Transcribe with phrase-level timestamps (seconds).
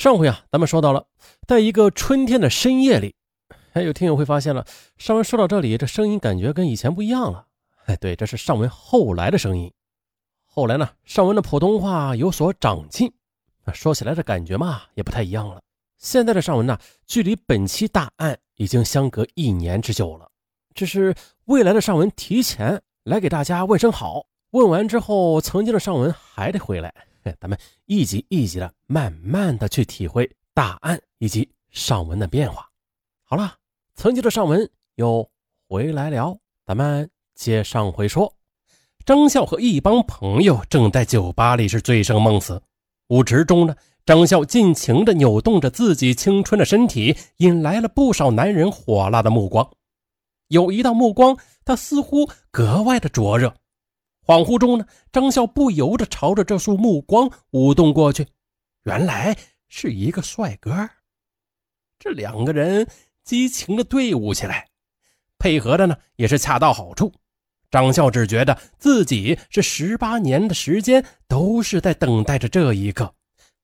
[0.00, 1.04] 上回啊，咱们说到了，
[1.46, 3.14] 在一个春天的深夜里，
[3.74, 4.64] 还有听友会发现了，
[4.96, 7.44] 尚文说到这里，这声音感觉跟以前不一样了。
[7.84, 9.70] 哎，对，这是尚文后来的声音。
[10.46, 13.12] 后来呢，尚文的普通话有所长进，
[13.74, 15.60] 说起来这感觉嘛，也不太一样了。
[15.98, 20.26] 现在的尚文呢，距离本期大案已经相隔一年之久了。
[20.72, 21.14] 这是
[21.44, 26.90] 未来的尚文提前来给大家问声好，问完之后，曾经的尚文还得回来。
[27.40, 32.68] 咱们一集一集的，慢慢的去体会大案以及上文的变化。
[33.22, 33.56] 好了，
[33.94, 35.28] 曾经的上文又
[35.68, 36.36] 回来了，
[36.66, 38.34] 咱们接上回说。
[39.04, 42.62] 张笑和一帮朋友正在酒吧里是醉生梦死，
[43.08, 43.74] 舞池中呢，
[44.04, 49.70] 张笑尽情的扭动着自己青春的身体，引来了不少男人火辣的目光。
[50.48, 53.54] 有一道目光，他似乎格外的灼热。
[54.30, 58.28] 恍惚中呢，张笑不由得朝着这束目光舞动过去，
[58.84, 60.88] 原来是一个帅哥。
[61.98, 62.86] 这两个人
[63.24, 64.68] 激情的对舞起来，
[65.36, 67.12] 配合的呢也是恰到好处。
[67.72, 73.12] 张笑只觉得自己是十八年的时间都是在等待着这一刻，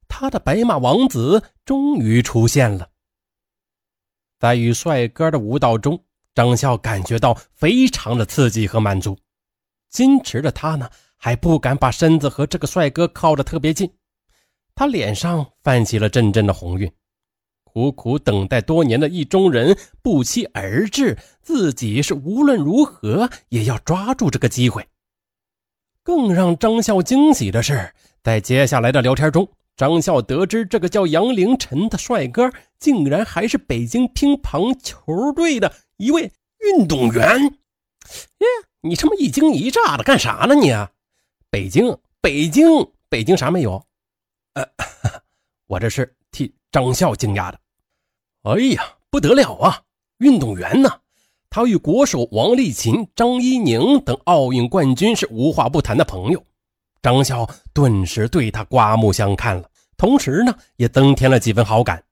[0.08, 2.88] 他的白马王子终于出现了。
[4.40, 6.02] 在与帅哥的舞蹈中，
[6.34, 9.16] 张笑感觉到非常的刺激和满足。
[9.92, 13.90] 矜持的他呢，还不敢把身子和这个帅哥靠得特别近。
[14.74, 16.90] 他脸上泛起了阵阵的红晕，
[17.64, 24.86] 苦苦等待多年的意中人不期而至，自己是无论如何也要抓住这个机会。
[26.02, 27.92] 更让张笑惊喜的是，
[28.22, 37.42] 在接下来的聊天中，张笑得知这个叫杨凌晨的帅哥，竟然还是北京乒乓球队的一位运动员。
[37.42, 38.46] 耶！
[38.88, 40.54] 你这么一惊一乍的干啥呢？
[40.54, 40.70] 你，
[41.50, 42.64] 北京，北京，
[43.08, 43.84] 北京啥没有？
[44.54, 44.64] 呃，
[45.66, 47.58] 我这是替张笑惊讶的。
[48.42, 49.82] 哎呀，不得了啊！
[50.18, 51.00] 运动员呢？
[51.50, 56.44] 他与国手王励勤、张怡宁等奥运冠军是无话不谈的朋友。
[57.02, 62.02] 张笑顿时对他刮目相看了，同时呢，也增添了几分好感。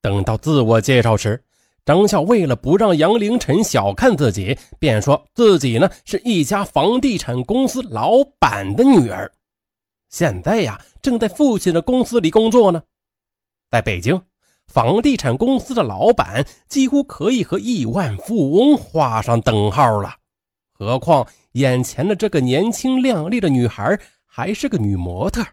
[0.00, 1.44] 等到自我介绍时。
[1.84, 9.32] 张笑为了不让杨凌晨小看自己，便说自己呢是一家房地产公司老板的女儿，
[10.08, 12.82] 现在呀正在父亲的公司里工作呢。
[13.68, 14.22] 在北京，
[14.68, 20.14] 房地产公司的老板几乎可以和亿万富翁画上等号了，
[20.72, 25.44] 何况眼前的这个年轻靓丽的女孩还是个女模特，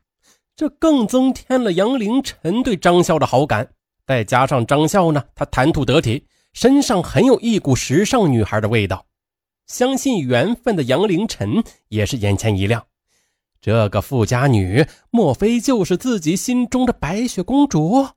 [0.55, 3.67] 这更增添了杨凌晨对张笑的好感。
[4.09, 9.05] 再加上张笑呢，他谈吐得体，身上很有一股时尚女孩的味道。
[9.67, 12.83] 相信缘分的杨凌晨也是眼前一亮，
[13.61, 18.07] 这个富家女莫非就是自己心中的白雪公主？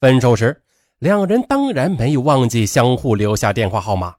[0.00, 0.62] 分手时，
[1.00, 4.14] 两人当然没有忘记相互留下电话号码。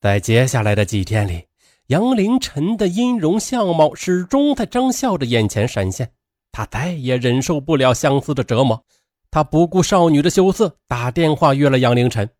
[0.00, 1.46] 在接下来的几天里，
[1.88, 6.12] 杨凌晨的音容相貌始终在张笑的眼前闪现，
[6.52, 8.84] 他再也忍受不了相思的折磨。
[9.30, 12.30] 他不顾少女的羞涩，打电话约了杨凌晨。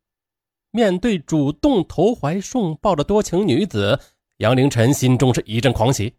[0.70, 3.98] 面对主动投怀送抱的多情女子，
[4.38, 6.14] 杨凌晨心中是一阵狂喜。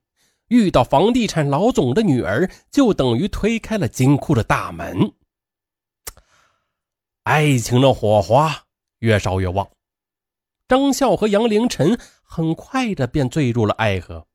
[0.48, 5.12] 遇到房地产老总的女儿，就等于推开了金库的大门。
[7.24, 8.64] 爱情的火花
[9.00, 9.70] 越烧越旺，
[10.70, 14.26] 张笑和杨凌晨很快的便坠入了爱河。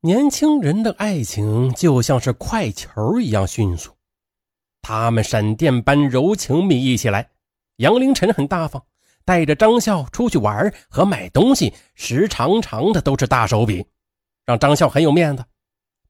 [0.00, 3.93] 年轻人的爱情就像是快球一样迅速。
[4.84, 7.30] 他们闪电般柔情蜜意起来，
[7.76, 8.84] 杨凌晨很大方，
[9.24, 13.86] 带着张笑出去玩和买东西，时常常的都是大手笔，
[14.44, 15.42] 让张笑很有面子。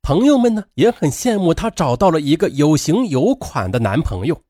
[0.03, 4.43] 朋友们呢也很羡慕他找到了一个有型有款的男朋友。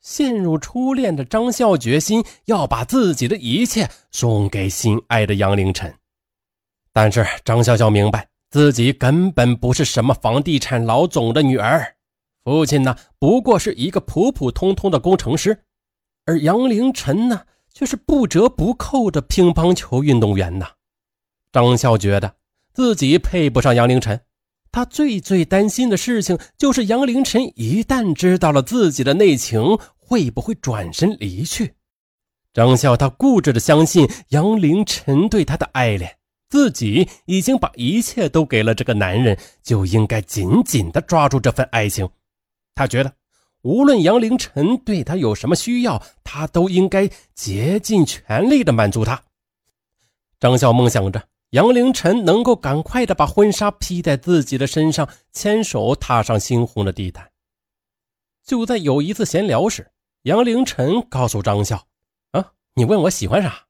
[0.00, 5.92] 陷入初恋的张笑决心要把自己的一切送给心爱的杨凌晨，
[6.92, 11.95] 但是张笑笑明白自己根本不是什么房地产老总的女儿。
[12.46, 15.64] 父亲呢，不过是一个普普通通的工程师，
[16.26, 17.42] 而杨凌晨呢，
[17.74, 20.68] 却是不折不扣的乒乓球运动员呐。
[21.50, 22.36] 张笑觉得
[22.72, 24.20] 自己配不上杨凌晨，
[24.70, 31.74] 他最最担心的事情就是杨凌晨一旦知道了自己的内情，会不会转身离去？
[32.54, 36.16] 张笑他固执的相信杨凌晨对他的爱恋，
[36.48, 42.08] 自己已经把一切都给了这个男人，就应该紧紧的抓住这份爱情。
[42.76, 43.12] 他觉得，
[43.62, 49.24] 无论杨凌晨对他有什么需要，他都应该竭尽全力的满足他。
[50.38, 57.30] 张笑梦想着杨凌晨能够赶快的把婚纱披在自己的身上，牵手踏上猩红的地毯。
[58.44, 59.90] 就在有一次闲聊时，
[60.22, 61.86] 杨凌晨告诉张笑
[62.32, 63.64] ：“啊，你问我喜欢啥？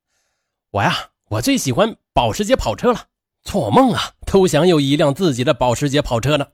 [0.73, 3.07] 我呀，我最喜欢保时捷跑车了。
[3.45, 6.49] 做梦啊，都想有一辆自己的保时捷跑车呢。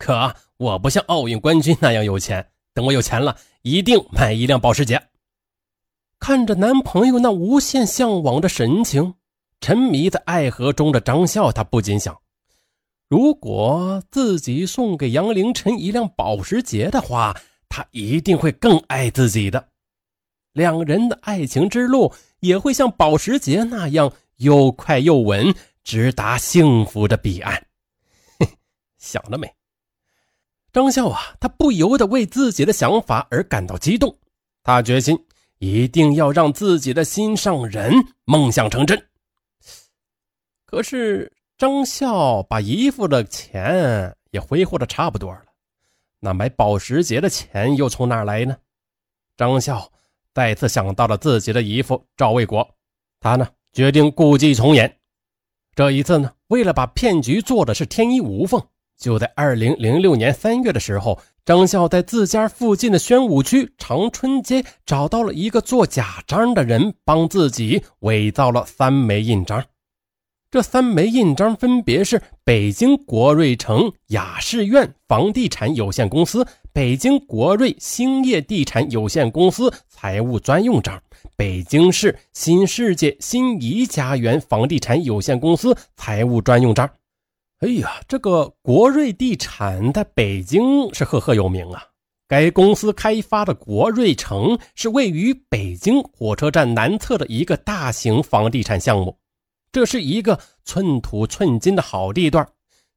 [0.00, 5.00] 可我不像奥运冠军那样有钱，等我有钱了，一定买一辆保时捷。”
[6.18, 9.14] 看着男朋友那无限向往的神情，
[9.60, 12.18] 沉迷在爱河中的张笑，他不禁想。
[13.08, 17.36] 如果自己送给杨凌晨一辆保时捷的话，
[17.68, 19.68] 他一定会更爱自己的。
[20.52, 25.54] 两人的爱情之路也会像保时捷那样又快又稳，
[25.84, 27.66] 直达幸福的彼岸。
[28.98, 29.50] 想了没？
[30.72, 34.16] 张笑啊，他不由得为自己的想法而感到激动。
[34.62, 35.18] 他决心
[35.58, 37.92] 一定要让自己的心上人
[38.24, 39.06] 梦想成真。
[40.64, 41.32] 可是。
[41.58, 45.42] 张笑把姨父的钱也挥霍的差不多了，
[46.18, 48.56] 那买保时捷的钱又从哪来呢？
[49.36, 49.92] 张笑
[50.32, 52.66] 再次想到了自己的姨父赵卫国，
[53.20, 55.00] 他呢决定故伎重演。
[55.74, 58.66] 这一次呢，为了把骗局做的是天衣无缝，
[59.00, 69.64] 就在二零零六年三月的时候，张笑在自家附近的宣武区长春街找到了一个做假章的人，帮自己伪造了三枚印章。
[70.50, 81.00] 这三枚印章分别是北京国瑞城雅仕苑房地产有限公司、北京国瑞兴业地产有限公司财务专用章、
[81.36, 86.90] 北京市新世界新怡家园房地产有限公司财务专用章。
[87.60, 90.62] 哎呀，这个国瑞地产在北京
[90.94, 91.84] 是赫赫有名啊！
[92.26, 99.14] 该公司开发的国瑞城是位于北京火车站南侧的一个大型房地产项目。
[99.72, 102.48] 这是一个寸土寸金的好地段，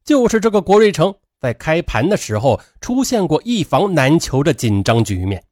[0.02, 5.44] 就是这个国瑞城在开盘的时候出现过一房难求的紧张局面。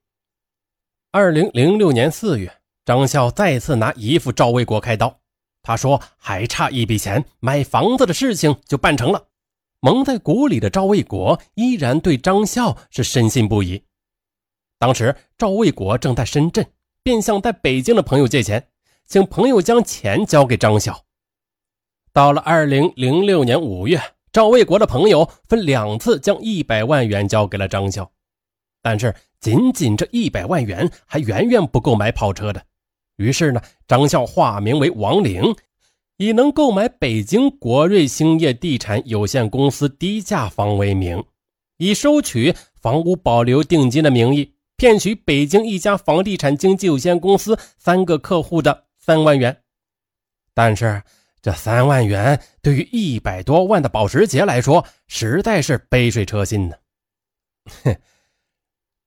[1.10, 2.50] 二零零六年四月，
[2.86, 5.14] 张笑再次拿姨父赵卫国开刀，
[5.62, 9.28] 他说还差一笔钱，买房子的事情就办成了。
[9.80, 13.82] 蒙在鼓里的赵卫国依然对张笑是深信不疑。
[14.78, 16.66] 当时赵卫国正在深圳，
[17.02, 18.68] 便向在北京的朋友借钱，
[19.06, 21.04] 请朋友将钱交给张笑。
[22.12, 24.00] 到了二零零六年五月，
[24.32, 28.10] 赵卫国的朋友分两次将一百万元交给了张笑，
[28.82, 32.64] 但是仅仅这一百万元还远远不够买跑车的。
[33.22, 35.54] 于是呢，张笑化名为王玲，
[36.16, 41.24] 以能购买北京国瑞兴业地产有限公司低价房为名，
[41.78, 49.62] 以收取房屋保留定金的名义，骗取北京一家房地产经纪有限公司三个客户的三万元，
[50.52, 51.02] 但是。
[51.44, 56.76] 这三万元对于一百多万的保时捷来说，实在是杯水车薪呢。
[57.82, 57.96] 哼！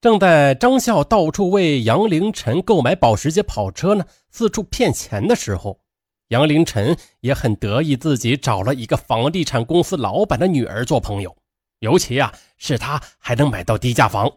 [0.06, 5.80] 正在张笑到处为杨凌晨购买保时捷跑车呢，四处骗钱的时候，
[6.28, 11.36] 杨凌晨也很得意自己找了一个房地产公司老板的女儿做朋友，
[11.80, 14.32] 尤其啊是他还能买到低价房，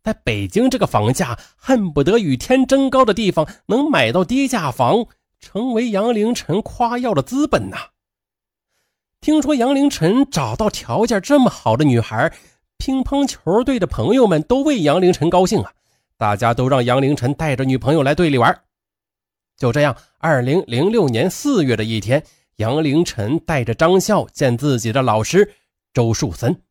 [0.00, 5.08] 在北京这个房价恨不得与天争高的地方，能买到低价房。
[5.40, 7.78] 成为杨凌晨夸耀的资本呐！
[9.20, 12.32] 听说杨凌晨找到条件这么好的女孩，
[12.80, 15.70] 乒乓球队的朋友们都为杨凌晨高兴啊！
[16.16, 18.62] 大家都让杨凌晨带着女朋友来队里玩。
[19.58, 22.24] 就这样，二零零六年四月的一天，
[22.56, 25.52] 杨凌晨带着张笑见自己的老师
[25.92, 26.62] 周树森。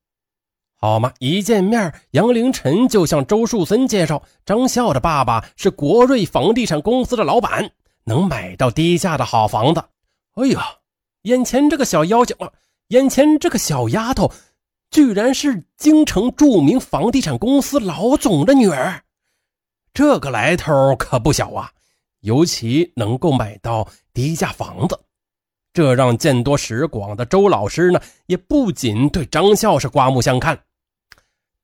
[0.75, 7.71] 好嘛，一见面，杨凌晨就向周树森介绍，张笑的爸爸是国瑞房地产公司的老板。
[8.05, 9.83] 能买到低价的好房子，
[10.33, 10.77] 哎呀，
[11.21, 12.51] 眼前这个小妖精啊，
[12.87, 14.31] 眼前这个小丫头，
[14.91, 19.03] 居然是京城著名房地产公司老总的女儿，
[19.93, 21.71] 这个来头可不小啊！
[22.21, 24.99] 尤其能够买到低价房子，
[25.71, 30.59] 这让见多识广的周老师呢，也不仅对张笑是刮目相看。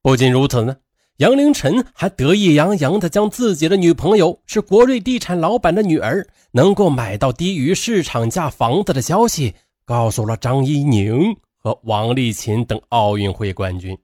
[0.02, 0.78] 不仅如此呢。
[1.18, 9.56] 杨凌晨还得意洋洋地将自己的女朋友是国瑞地产老板的女儿，能够买到低于市场价房子的消息
[9.86, 13.98] 告诉了张怡宁和王励勤等奥运会冠军。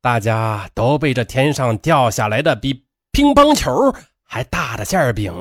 [0.00, 5.34] 大家都被这天上掉下来的比乒乓球还大的馅饼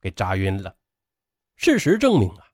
[0.00, 0.74] 给炸晕了。
[1.56, 2.46] 事实证明啊，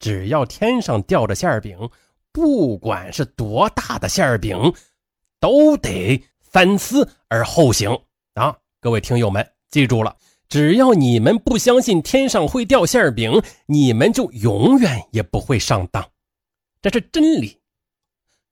[0.00, 1.88] 只要天上掉着馅饼，
[2.32, 4.74] 不管是多大的馅饼。
[5.38, 8.00] 都得三思而后行
[8.32, 8.56] 啊！
[8.80, 10.16] 各位听友们，记住了，
[10.48, 16.02] 只要你们不相信天上会掉馅饼，你们就永远也不会上当，
[16.84, 17.62] 这是真理。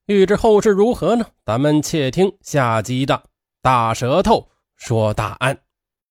[0.06, 1.26] 欲知后事如何呢？
[1.44, 3.24] 咱们且听下集的
[3.60, 5.60] 大舌头说大案。